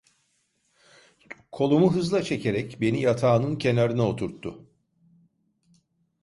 Kolumu 1.51 1.93
hızla 1.93 2.23
çekerek 2.23 2.81
beni 2.81 3.01
yatağının 3.01 3.55
kenarına 3.55 4.07
oturttu. 4.07 4.67